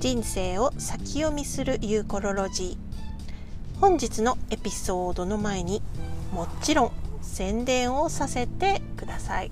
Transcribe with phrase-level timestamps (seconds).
[0.00, 3.80] 人生を先読みするユーコロロジー。
[3.80, 5.82] 本日のエピソードの前に
[6.32, 9.50] もちろん宣伝をさせてください。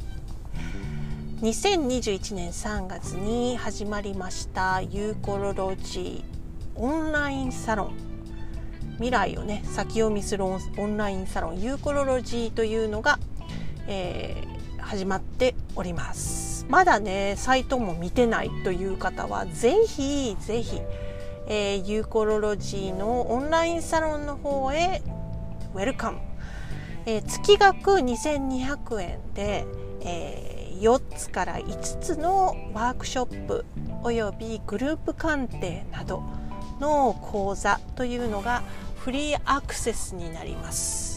[1.42, 6.80] 2021年3月に始まりましたユーコロロジー。
[6.80, 7.96] オンラインサロン。
[8.94, 11.60] 未来をね先読みするオンラインサロン。
[11.60, 13.18] ユーコロロジーというのが、
[13.86, 16.47] えー、始まっております。
[16.68, 20.80] まだねサイトも見てないという方はぜひぜひ、
[21.46, 25.02] えー、ユーコロロジーのオンラインサロンの方へ
[25.74, 26.18] ウェルカム、
[27.06, 29.66] えー、月額2200円で、
[30.02, 33.64] えー、4つから5つのワークショップ
[34.02, 36.22] およびグループ鑑定など
[36.80, 38.62] の講座というのが
[38.98, 41.07] フリーアクセスになります。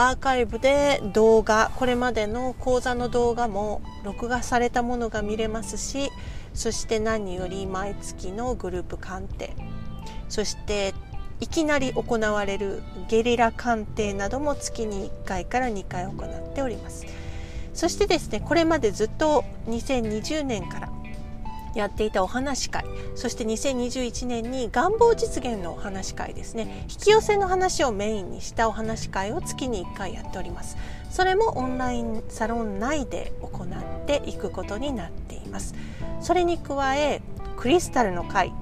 [0.00, 6.10] アーカイブで動画これまでの講座の動画も録画されたものが見れますし
[6.54, 9.56] そして何より毎月のグループ鑑定。
[10.28, 10.94] そして
[11.40, 17.04] いきなり行われるゲリラ鑑定なども月に1回から2回行っております。
[17.74, 20.87] そしてですねこれまでずっと2020年から
[21.74, 22.84] やっていたお話会。
[23.14, 26.86] そして2021年に願望実現のお話会ですね。
[26.90, 30.76] 引き寄せの話をメインにしたお話会を月に1回やっております。
[31.10, 35.74] それもオンラインサロン内で行っていくことになっています。
[36.20, 37.22] それに加え
[37.56, 38.52] クリスタルの会。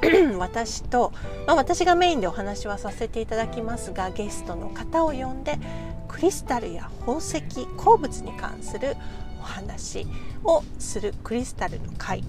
[0.38, 1.12] 私と、
[1.46, 5.58] まあ、私がメインでお話はさせていただきますがゲストの方を呼んで
[6.08, 7.42] クリスタルや宝石
[7.76, 8.96] 鉱物に関する
[9.40, 10.06] お話
[10.44, 12.22] をするクリスタルの会。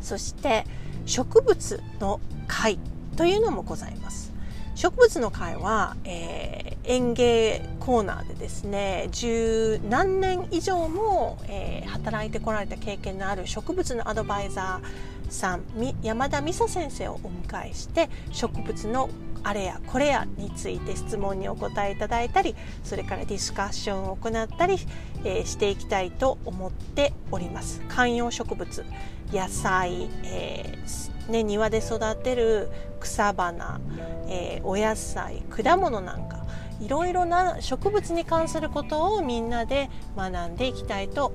[0.00, 0.64] そして
[1.04, 2.78] 植物の会
[3.16, 4.30] というのもございます。
[4.74, 15.62] 植物の会は、えー、園芸コーナーでですね十何年以上も、えー、働いてこられた経験のある植物のアドバイザーさん
[16.02, 19.10] 山田美沙先生をお迎えして植物の
[19.42, 24.78] あれやこれやについて質問にお答えいただいたりそれからディスカッションを行ったり、
[25.24, 27.80] えー、していきたいと思っております。
[27.88, 28.84] 観葉植物
[29.32, 32.68] 野菜、えー、ね、庭で育てる
[32.98, 33.80] 草花、
[34.28, 36.44] えー、お野菜果物なんか
[36.80, 41.34] いろいろな植物に関することをみんなで学んでいきたいと思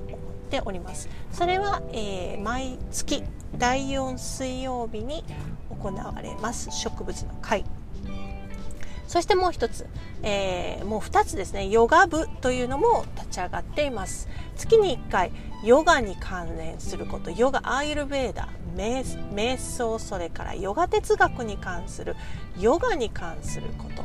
[0.50, 1.08] ております。
[1.32, 3.22] それは、え毎月
[3.56, 5.24] 第4水曜日に
[5.70, 7.64] 行われます植物の会。
[9.06, 9.86] そしてもう一つ、
[10.22, 14.28] えー、もう二つですね、ヨガ部というのも立ち上がっています。
[14.56, 15.32] 月に1回、
[15.64, 22.16] ヨガに関連すること、ヨガ、アーユルベーダ、瞑想、それからヨガ哲学に関する、
[22.58, 24.04] ヨガに関すること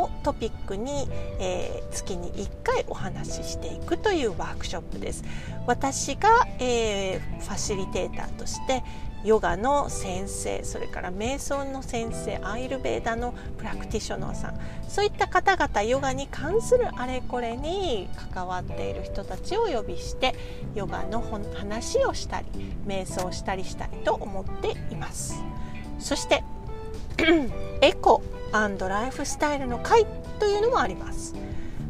[0.00, 1.08] をトピックに、
[1.40, 5.24] えー、月に1回お話ししていくというワークショップです。
[5.66, 8.82] 私が、えー、ファシリテーターとして
[9.24, 14.60] ヨガの先生それから瞑想の先生アイルベーダのプラクティショナーさん。
[14.88, 20.34] そういった方々ヨガに関するあれこれに関わっている人たちを呼びして
[20.74, 21.22] ヨガの
[21.54, 22.46] 話をしたり
[22.86, 25.42] 瞑想したりしたいと思っています。
[25.98, 26.44] そして
[27.82, 30.06] エコライフスタイルの会
[30.38, 31.34] というのもあります。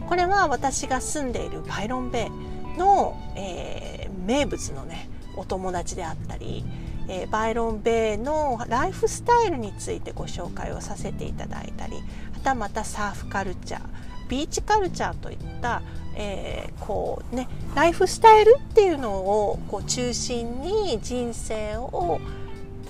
[0.09, 6.65] これは私が住んでいるバイロンベイの、えー、名物のねお友達であったり
[7.09, 12.03] えー、バイロン・ベイのライフスタイルについてご紹介をさせていただいたりは
[12.45, 13.81] たまたサーフカルチャー
[14.29, 15.83] ビーチカルチャーといった、
[16.15, 22.21] えー、こうねライフスタイルっていうのをこう中心に人生を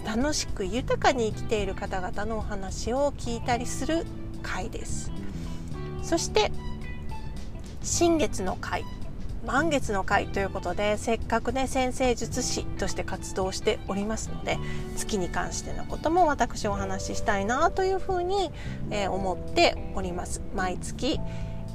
[0.04, 4.04] 楽しく豊かに生きている方々のお話を聞いたりする
[4.42, 5.12] 回です。
[6.02, 6.50] そして
[7.82, 8.84] 新月の回。
[9.48, 14.58] 満月の会ということでせっかくね先生術師として活動しておりますので
[14.94, 18.50] 月に関してのことも私お話ししたいなというふうに、
[18.90, 20.42] えー、思っております。
[20.54, 21.18] 毎月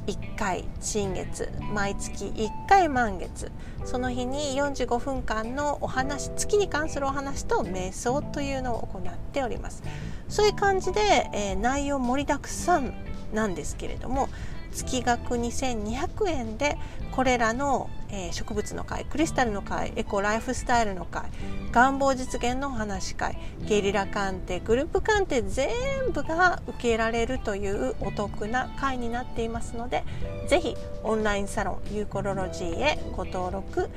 [0.06, 3.51] 1回新月毎月1回満月。
[3.85, 9.81] その日に45分間のお話月に関するお話と瞑想というのを行っております。
[10.30, 11.01] そういう感じで、
[11.33, 12.94] えー、内容盛りだくさん
[13.33, 14.30] なんですけれども
[14.73, 16.77] 月額2200円で
[17.11, 21.23] これらの、え、植物の会クリスタルの会エコライフスタイルの会
[21.71, 23.37] 願望実現のお話会
[23.67, 25.69] ゲリラ鑑定グループ鑑定全
[26.11, 30.03] 部が受けられるというお得な会になっていますので
[30.47, 33.89] ぜひオンラインサロンユーコロロジーへご登録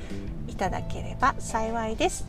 [0.47, 2.25] いただければ幸いです。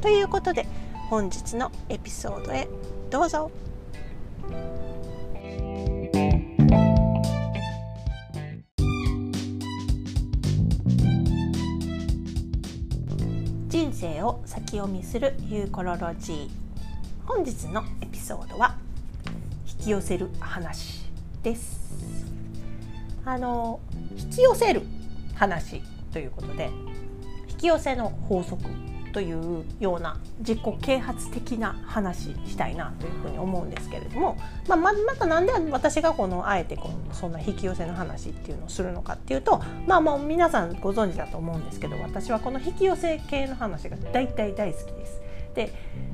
[0.00, 0.66] ということで
[1.10, 2.68] 本日のエピソードへ
[3.10, 3.69] どうぞ。
[14.00, 16.48] 生を先読みするユーコロロジー。
[17.26, 18.78] 本日のエピソードは
[19.78, 21.04] 引き寄せる話
[21.42, 21.78] です。
[23.26, 23.78] あの
[24.16, 24.80] 引き寄せる
[25.34, 25.82] 話
[26.14, 26.70] ということで
[27.50, 28.64] 引き寄せの法則
[29.12, 34.36] というような自己啓発的な話したいなというふうに思うんですけれども、
[34.68, 45.20] まあ、ままたなんで私がこのあえてこのそんな引き寄せの話っていうのをするのかっていうとまあもう皆さんご存知だと思うんですけど私はこの引き寄せ系の話が大体大好きです。
[45.54, 45.72] で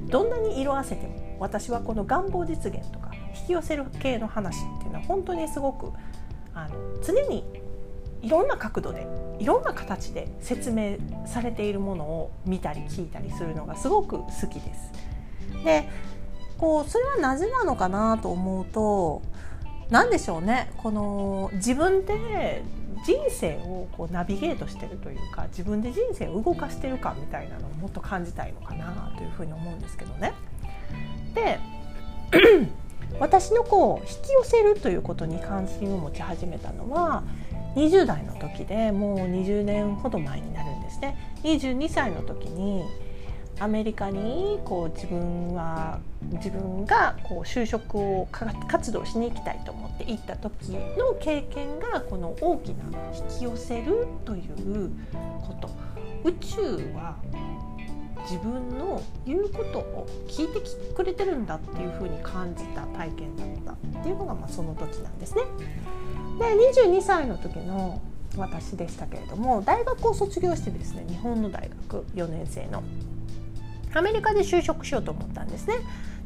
[0.08, 5.93] どんなに色あせても私はこの願望実現とか引き寄せる系の話っていうのは本当にすごく
[6.54, 7.44] あの常に
[8.26, 9.06] いろんな角度で
[9.38, 10.96] いろんな形で説明
[11.26, 14.93] されているものを見たり聞いたりするのがすごく好きです。
[15.64, 15.88] で
[16.58, 19.23] こうそれはなぜなのかなと思うと
[19.90, 22.64] 何でしょうねこの自分で
[23.05, 30.32] 人生をこうナビゲートしてるというか自分で人生を動かしてるかみたいなのをもっと感じたいのかなというふうに思うんですけどね。
[31.34, 31.61] で
[33.20, 37.22] 私のこう引き寄せるということに関心を持ち始めたのは
[37.76, 42.82] 20代の時でもう20年ほど前になるんですね22歳の時に
[43.58, 45.99] アメリカにこう自分は
[46.32, 48.28] 自分がこう就職を
[48.69, 52.84] 活動しに行きたいと思って行った時の経験がこの大きな
[53.14, 54.90] 引き寄せるという
[55.46, 55.70] こと
[56.25, 56.61] 宇宙
[56.94, 57.17] は
[58.25, 60.61] 自分の言うことを聞いて
[60.94, 65.43] くれてるんだっていうふうに感じた体験だったっていうのがまあその時なんですね。
[66.38, 68.00] で22歳の時の
[68.36, 72.82] 私でしたけれども大学を卒業してですね日本の大学4年生の
[73.94, 75.76] アメリカで就職しようと思ったんですね。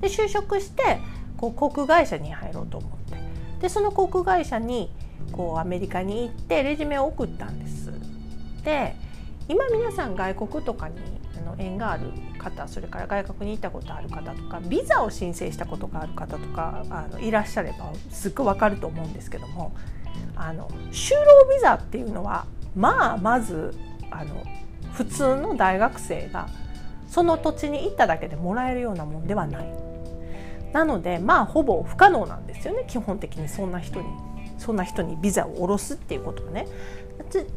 [0.00, 0.98] で就職して
[1.36, 3.16] こう航空会社に入ろうと思って
[3.60, 4.90] でその航空会社に
[5.30, 7.92] こうアメリカに行ってレジュメを送ったんです。
[8.64, 8.96] で
[9.48, 10.96] 今皆さん外国とかに
[11.38, 19.72] あの縁がある方それから外国に行ったことある方とかビザを申請したことがある方とかあのいらっしゃればすっごいわかると思うんですけども
[20.40, 23.74] あの就労ビザっていうのはまあまず
[24.10, 24.42] あの
[24.94, 26.48] 普通の大学生が
[27.08, 29.72] その土地に行っただけでもらえるようなもんではない。
[30.72, 34.06] なのでまあほぼ不可能なんですよね基本的にそんな人に
[34.56, 36.66] そんな人にビザを下ろすっていうことはね。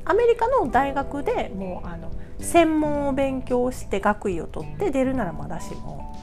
[0.04, 6.14] アメリカの大学でもうあの専門を勉強して学位を取って出るならまだしも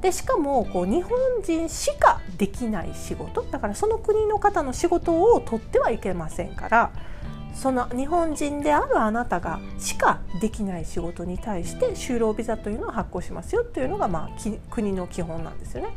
[0.00, 6.90] でしかもこう日本人しかできない仕事だからその国の方の仕事を取ってはいけませんから
[7.54, 15.90] その日本人であるあなたがしかできない仕事に対して就労ビザというのを発行しますよというのがまあ国の基本なんですよね。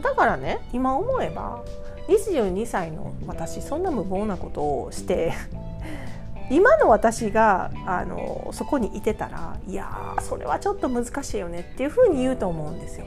[0.00, 1.64] だからね今思えば
[2.08, 5.32] 22歳の私そんな無謀なことをして
[6.50, 13.06] 今の私があのそこにいてたらいやそれはちょっと難しいよねっていうふうに言うと思うんですよ。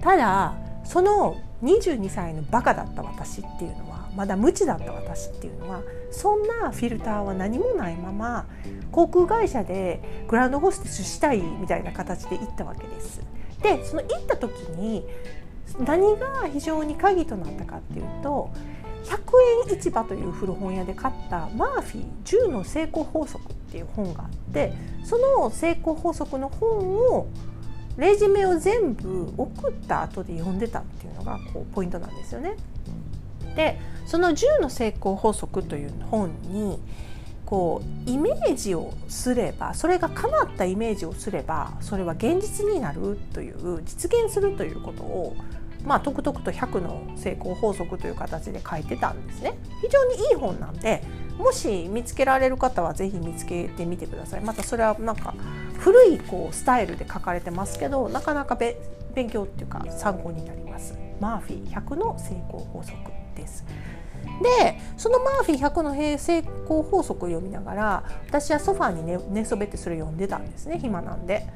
[0.00, 0.54] ただ
[0.84, 5.80] その22歳のバカだった私っていうのはまだ無知だった私っていうのは
[6.10, 8.46] そんなフィルターは何もないまま
[8.92, 13.20] 航空会社でグランドホステスしたいみたいな形で行ったわけです。
[13.62, 15.04] でその行った時に
[15.80, 18.50] 何が非常に鍵となったかっていうと
[19.04, 24.72] 100円市場という古本屋で買ったマーフィー10の成功法則っていう本があって
[25.04, 27.26] その成功法則の本を
[27.96, 32.56] レジュメを全部送った後で読んでたっていうのがこうポイントなんですよね。
[33.54, 36.80] でその10の成功法則という本に
[37.46, 45.36] こうイメージをすればそれが叶ったイメージをすればそれは現実になるという実現するということを
[45.84, 49.54] まあ、とくとくと100の成功法則という形で書いてたんですね。
[49.82, 51.02] 非常にいい本なんで
[51.38, 54.40] もし見つけられる方は是非見つけてみてください。
[54.40, 55.34] またそれはなんか
[55.78, 58.56] 古いこうスタイルで書かれてますけどなかなか
[59.14, 60.96] 勉強っていうか参考になります。
[61.20, 62.96] マーフィー100の成功法則
[63.36, 63.64] です。
[64.42, 70.78] でそのマーフィー100の成功法則を読みながら私はソファーに寝寝そべってそれ読んでたんですね。
[70.78, 71.46] 暇なんで。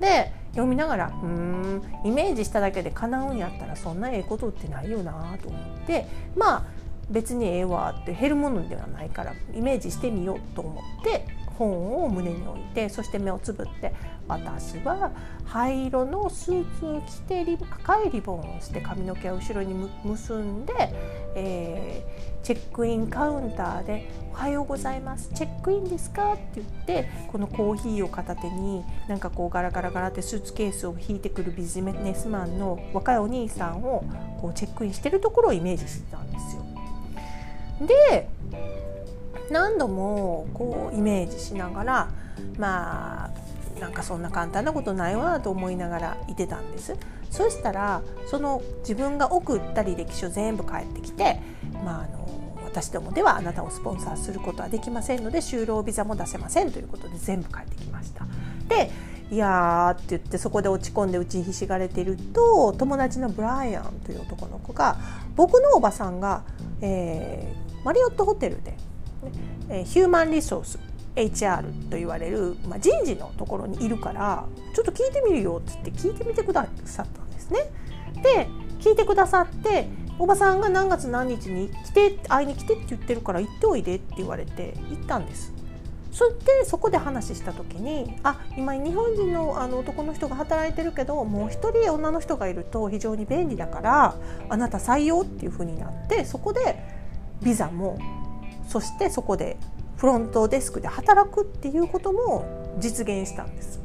[0.00, 6.62] で読みながらうんイメージしただけで叶うんやったらそんなええことってないよなと思ってまあ
[7.10, 11.26] 別にええわって減るものではないからイメージしてみようと思って
[11.58, 13.92] 本を胸に置いてそして目をつぶって
[14.28, 15.10] 私は
[15.44, 17.44] 灰色のスーツを着て
[17.82, 19.74] 赤いリボンをして髪の毛を後ろに
[20.04, 20.74] 結んで、
[21.34, 34.04] えー、チェックインカウンターで「おはようございますチェックインですか?」って言ってこのコーヒーを片手になんかこうガラガラガラってスーツケースを引いてくるビジネスマンの若いお兄さんを
[34.40, 36.62] こうチェックインしてるところをイメージしてたんですよ。
[37.86, 38.28] で
[39.50, 42.08] 何度もこうイメージしながら
[42.58, 46.96] まあなんかそんな簡単なことないわと思いながらいてたんです
[47.30, 51.40] そしたらその自分が送った履歴書全部返ってきて、
[51.84, 52.28] まあ、あの
[52.64, 58.26] 私どもではあなたをスポンサーすることはできませんので就労ビザも出せませんということで全部返ってきました。
[58.68, 58.90] で
[59.30, 64.96] いやーって言ってそこで落ち込んで打ちひしがれてると友達のブライアンという男の子が
[65.36, 66.44] 僕のおばさんが、
[66.80, 68.74] えー、マリオットホテルで、
[69.68, 70.78] え、ヒューマンリソース
[71.16, 77.70] HR と言われる、まあ、人事のところにいるからちょっと聞いてみるよって言って聞いてみてくださったんですね。
[78.22, 78.48] で
[78.80, 85.52] 聞いてくださっておばさんが何月何日に来て会いに来てって言ってるから行っておいでって言われて行ったんです。
[86.10, 94.16] それでそこで話した時にあ今日本人のあの男の人が働いてるけどもう一人女の人がいると非常に便利だから
[94.48, 96.82] あなた採用っていうふうになってそこで
[97.42, 97.98] ビザも
[98.68, 99.56] そしてそこで
[99.96, 103.80] フロントデスクで働くっていうことも実現したんです。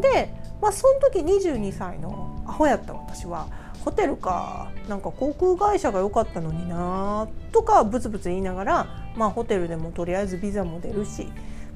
[0.00, 3.48] で、まあ、その時22歳のアホやった私は
[3.84, 11.28] ホテルかなんか航空会社が良かったのになとかブツブツ言いながら、まあ、ホテルでもとりあえずビザも出るし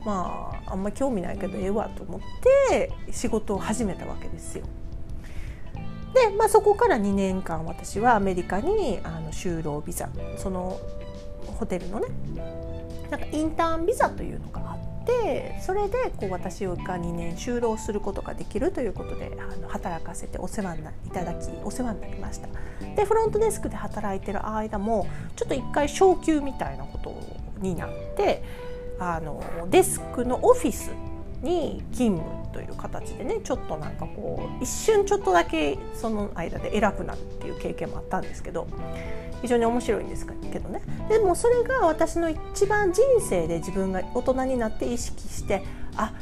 [0.04, 2.20] まああんま興味ないけどええわと思っ
[2.68, 4.64] て仕事を始めたわけですよ。
[6.14, 10.78] で、まあ、そこから2年間私はアメリカにあの就労ビザその
[11.54, 12.08] ホテルのね。
[13.10, 22.48] なんかインターンビザというのがあってそれでこう私が2年就労することができるということであの働かせてお世話にいただきお世話になりました。
[22.96, 25.06] でフロントデスクで働いてる間も
[25.36, 27.14] ちょっと一回昇給みたいなこと
[27.60, 28.42] になって
[28.98, 30.92] あのデスクのオフィス
[31.42, 38.66] に勤務という形でねちょっとなんかこう一瞬ちょっとだけその間で偉くなるっていう経験もあったんですけど
[39.44, 45.62] 非常に面白いんですけどねでもそれが私の一番人生で自分が大人になって意識して
[45.96, 46.14] あ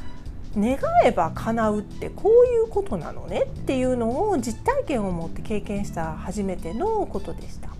[0.56, 7.70] 願えば叶うってこういうことなのねっていうのを実体験を持って経験した初めてのことでした。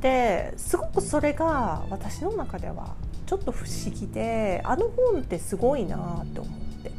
[0.00, 2.94] ですごくそれが私の中では
[3.26, 6.92] ちょっと不思議であの本ってすごいなって思って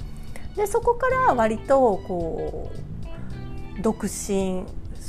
[0.55, 2.71] でそこから割とこ
[3.79, 4.65] う独身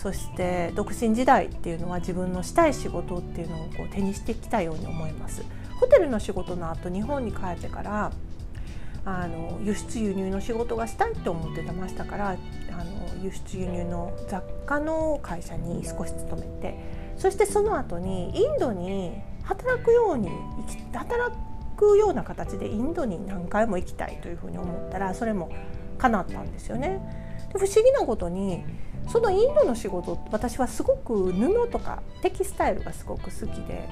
[0.06, 5.44] そして独身時代っていうのは自分のしたい仕事っていうのをこう手にしてきたように思います。
[5.80, 8.12] ホテルの仕事の後日本に帰ってから
[9.04, 16.78] あの輸出輸入の仕事がしたいって思ってましたからあの輸出輸入の雑貨の会社に少し勤めて
[17.16, 19.10] そしてその後にインドに
[19.42, 20.30] 働くように
[20.92, 21.36] 働
[21.76, 25.50] くような形でインドに何回も行きたいというふうに思ったらそれも
[25.98, 27.00] 叶ったんですよね。
[27.52, 28.64] で不思議なことに
[29.08, 33.88] そのインドの仕事私はすごく布とかテキスタイルがすごく好きで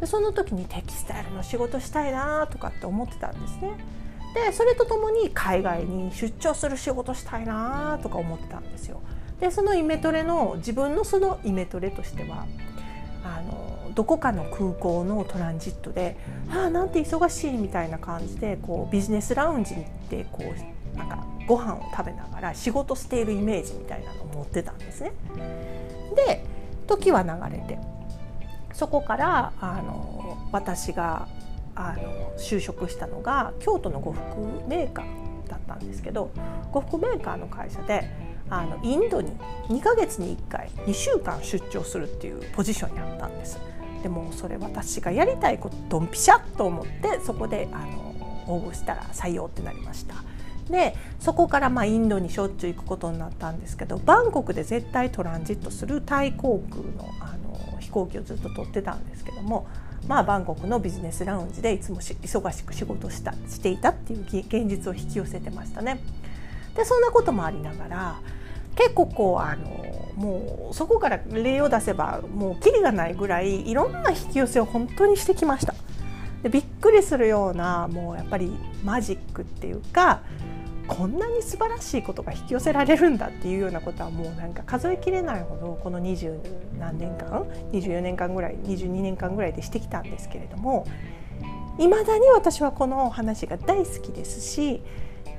[0.00, 3.72] でその時にテキスタイルの仕事したいなとかって思ってたんですね。
[4.34, 9.00] でそれとともに海外に出張する仕事したいなとか思ってたんですよ。
[9.40, 12.46] でそのイメトレの自分のそのイメトレとしては
[13.24, 16.16] あのどこかの空港のトランジットで
[16.50, 20.42] 「ああなんて忙しい」みたいな感じでこうビジネスラウンジに行ってこ
[20.94, 25.12] うなんかご飯を食べながら仕事しているイメージみたいなのを持ってたんですね。
[26.16, 26.44] で
[26.86, 27.78] 時は流れて
[28.72, 31.28] そこからあの私が
[31.74, 36.30] あの就職したのが京都の呉服メーカーだったんですけど
[36.72, 38.08] 呉服メーカーの会社で
[38.50, 39.32] あのインドに
[39.68, 43.58] 2ヶ月に1回2週間出張するっていうポジションにあったんです。
[44.02, 48.14] でもそれ私がやりたいことドンピシャと思ってそこであの
[48.46, 50.16] 応募したら採用ってなりました。
[50.68, 59.66] でそこからまあインドにしょっちゅう行くことになったんですけどバンコクで絶対トランジットするタイ航空のあの飛行機をずっと取ってたんですけども、
[60.08, 66.00] まあ、バンコクのビジネスラウンジでいつも忙しく仕事したしていたっていう現実を引き寄せてましたね。
[66.74, 68.20] でそんなこともありながら
[68.74, 75.74] 結構こうあのもうそこから例を出せばもうキリがないぐらいいろんな引き寄せを本当にしてきました。
[76.42, 78.52] でびっくりするようなもうやっぱり
[78.84, 80.20] マジックっていうか
[80.86, 86.38] こんなに素晴らしいことが引き寄せられるんだっていうようなことはもうなんか数えきれないほどこの二十
[86.78, 90.86] 何年間24年間ぐらい22年間ぐらいでしてきたんですけれども
[91.78, 94.82] いまだに私はこのお話が大好きですし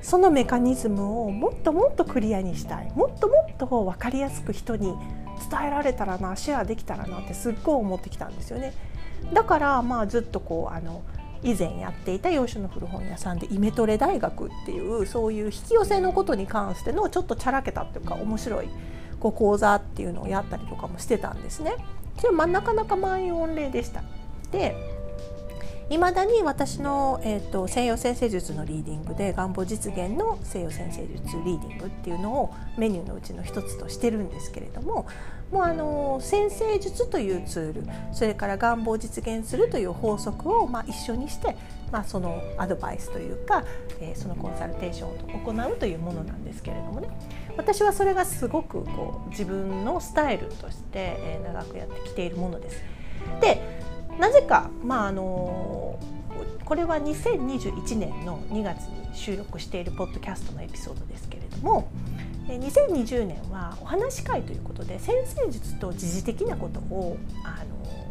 [0.02, 4.94] そのメカニズムをもっともっとクリアにしたいもっともっと分かりやすく人に
[5.50, 8.74] 伝えられたらなシェアできたらなってすっごい思ってきたんですよね。
[9.34, 11.02] だからまあずっとこうあの
[11.46, 18.70] 以前やっていた洋書の古本屋さんでイメトレ大学っていうそういう引き寄せのことに関してのちょっとチャラけたっていうか面白い
[19.20, 21.76] こう講座っていうのをやったりとかもしてたんですね。
[22.18, 24.04] それまなかなか満員御礼でした。
[24.52, 24.76] で
[25.90, 35.06] いまだに私の、えーと、西洋先生術のリーディングで願望実現の西洋先生術リーディングっていうのをメニューのうちの一つとしてるんですけれども
[35.52, 41.56] もうあの先生術というツールそれから願望を実現するという法則を、まあ、一緒にして、
[41.92, 43.64] まあ、そのアドバイスというか、
[44.00, 47.10] えー、そのコンサルテーションを行うというものなんですけれどもね
[47.58, 52.84] 私はそれがすごくこう自分のスタイルとして、長くやってきているものです。
[53.40, 53.62] で
[54.20, 55.98] なぜか、まああの
[56.66, 61.88] これは2021年の2月に収録しているポッドキャストのエピソードですけれども
[62.48, 68.10] 2020年はお話し会ということで先生術と時事的なことをあの、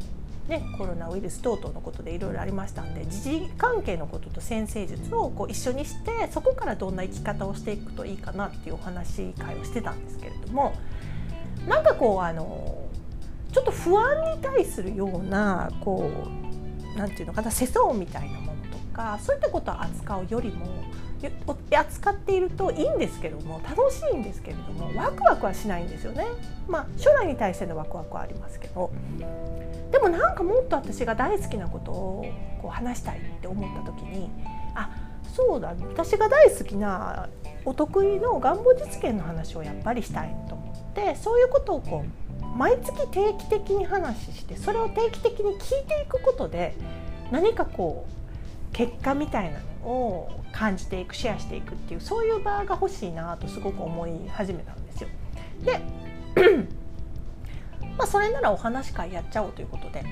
[0.49, 10.75] ね、コロナウイルス等々のことでいろいろありましたんで時事関係のことと先生術をこう一緒にしてそこからどんな生き方をしていくといいかなっていうお話し会をしてたんですけれども
[11.69, 12.85] なんかこうあの
[13.53, 16.11] ちょっと不安に対するようなこ
[16.95, 20.67] うなんていうのかな世相みたいなものとかそういったことを扱うよりも
[21.77, 26.25] 扱っているといいんですけども楽しいんですけれどもワクワクはしないんですよね。
[26.69, 28.91] まあ将来に対してのワクワクはありますけど
[29.91, 32.27] でもなんかもっと私が大好きなことを
[32.61, 34.31] こう話したいって思った時に
[34.75, 34.91] あ
[35.35, 37.29] そうだ私が大好きな
[37.65, 46.75] お得意の願望実現の話をやっぱりしたいと思ってそういうことをこう毎月定期的に話してそれを定期的に聞いていくことで
[47.31, 48.24] 何かこう
[48.75, 55.09] 結果みたいなのを感じていくシェアしていくっていうそういう場が欲しいなとすごく思い始めたんですよ。
[55.65, 55.81] で
[57.97, 60.05] まあそれならお話会やっちゃおうということで、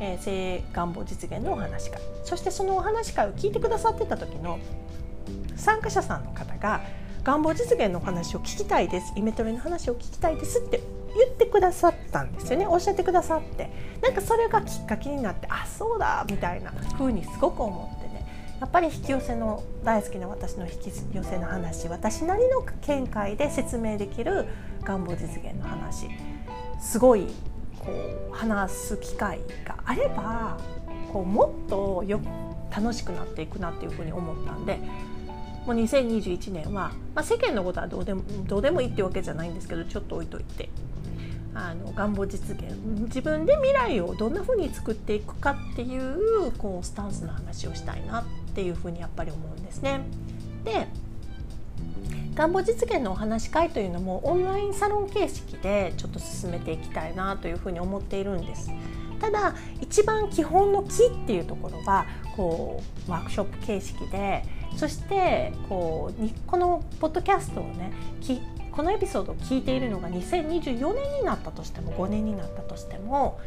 [0.00, 4.58] えー、性願望実現のお話会そしてそのお話会を聞いてくださってた時の
[5.54, 6.82] 参加者さんの方が
[7.22, 10.80] 願望実現のお話を聞きたいですイメトレの話を聞きたいですって
[11.16, 12.66] 言ってくださったんですよね。
[12.66, 13.70] おっしゃってくださって。
[14.02, 18.26] なんかそれがきっかけになってあそうだみたいな風にすごく思ってね。
[18.60, 24.46] やっぱり引き寄せの大好きな私の引き寄せの話私なりの見解で説明できる
[24.84, 26.08] 願望実現の話。
[26.80, 27.26] すごい
[27.78, 27.92] こ
[28.30, 30.58] う話す機会があれば
[31.12, 32.20] こうもっとよ
[32.74, 34.78] 楽しくなっていくなっていうふうに思ったんで
[35.66, 40.68] もう2021年は、まあ、世間のことはどうでもどうでもいいってわけじゃないんですけどちょっと置いといて。
[41.54, 42.74] あの願望実現
[43.06, 50.00] 自分で未来をどんなふうに作っていくかっていうこうスタンスの話をしたいなっていうふうにやっぱり思うんですね。
[50.64, 50.88] で
[52.34, 58.70] 願望実現のお話し会というのもオンラインサロン形式でちょっと進めていきたいなというふうに思っているんです。
[59.20, 64.42] ただ一番基本の木っていうところはこうワークショップ形式で
[64.76, 67.92] そしてこうこのポッドキャストをね
[68.74, 73.38] このエピソードを聞いているのが2024年になったとしても5年になったとしても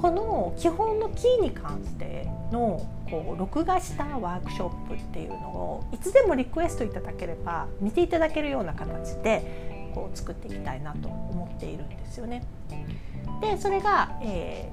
[0.00, 12.44] この基本のキーに関してのこう録画したワークショップっていうのをいつでもリクエストいただければ見ていただけるような形でこう作っていきたいなと思っているんですよね。
[13.40, 14.70] でそれが、え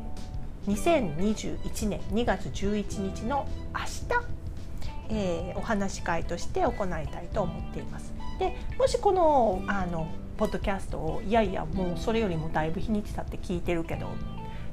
[0.68, 8.17] ー、2021年2月11日の明日、えー、お話し会として行いたいと思っています。
[8.40, 14.08] でもしこのあのポッドキャストをいやいやもうそれよりもだいぶ日にち経って聞いてるけど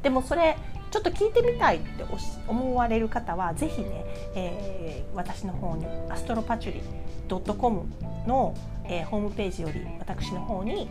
[0.02, 0.56] でもそれ
[0.90, 2.04] ちょっと聞いてみたいって
[2.46, 4.04] 思われる方はぜひね、
[4.36, 6.82] えー、私の方にアストロパチュリ
[7.28, 7.86] .com
[8.26, 10.88] の、えー、ホームページより私の方に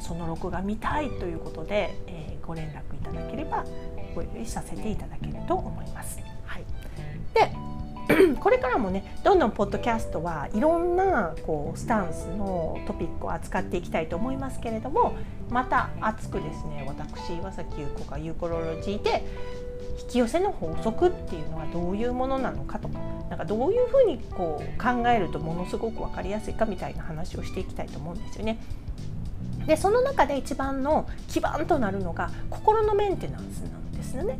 [0.00, 3.64] その録画見たいということで、えー、ご連絡いただければ
[4.14, 6.20] ご用意させていただけると思います。
[6.44, 6.64] はい、
[7.34, 7.50] で
[8.40, 15.14] これからもねどんどんポッドキャストはいろんなこうスタンスのトピックを扱っていきたいと思いますけれども
[15.50, 19.24] また熱くですね私岩崎優子がユーコロロジーで
[20.02, 22.98] 引き寄せの法則っていうのはどういうものなのかとか
[23.30, 28.58] なんかどういうふうにこう考えるとものすごく分かりやすいかみたいな話をしていきたいと思うんですよね。
[29.66, 34.38] でその中で一番の基盤となるのが心のメンテナンスなんですよね。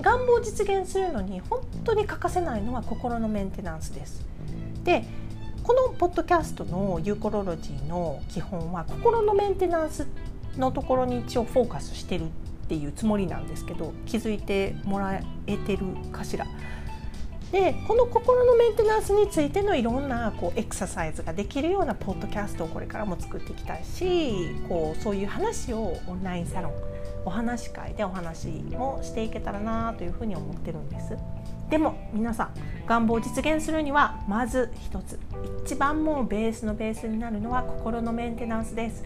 [0.00, 4.24] 願望を実現するのに本当に欠かせないのは心のメンテナンスです。
[4.84, 5.04] で
[5.62, 10.06] このポッドキャストのユーコロロジーの基本は心のメンテナンス
[10.56, 12.28] のところに一応フォーカスしてるっ
[12.68, 16.46] ていうつもりなんですけど気づいてもらえてるかしら。
[17.52, 26.72] でこの心のメンテナンスについてのいろんなこうエクササイズができるようなポッドキャストをこれからも作っていきたいしこうそういう話をオンラインサロン
[27.28, 31.14] お話し会でお話もしていけたらなというふうに思ってるんです
[31.68, 32.54] でも皆さん
[32.86, 35.20] 願望を実現するにはまず一つ
[35.66, 39.04] 一番もうベースのベースになるのは心のメンテナンスです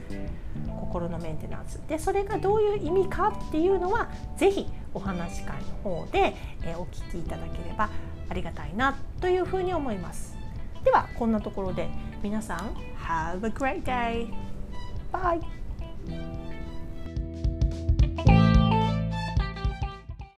[0.69, 7.89] 心のメンテナンスでそれがどういう意味かっていうのは是非お話し会の方で、えお聞きいただければ
[8.29, 10.37] ありがたいなというふうに思います
[10.85, 11.89] ではこんなところで
[12.23, 14.29] 皆さん Have a great day!
[15.11, 16.42] Bye!